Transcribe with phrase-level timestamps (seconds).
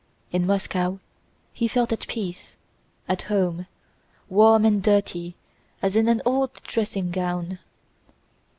[0.31, 0.97] In Moscow
[1.53, 2.55] he felt at peace,
[3.07, 3.67] at home,
[4.29, 5.35] warm and dirty
[5.79, 7.59] as in an old dressing gown.